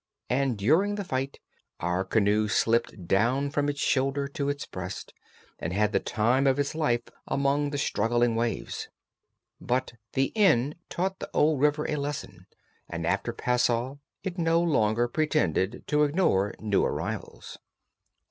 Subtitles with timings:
[0.31, 1.39] And during the fight
[1.79, 5.13] our canoe slipped down from its shoulder to its breast,
[5.59, 8.89] and had the time of its life among the struggling waves.
[9.59, 12.47] But the Inn taught the old river a lesson,
[12.89, 17.59] and after Passau it no longer pretended to ignore new arrivals.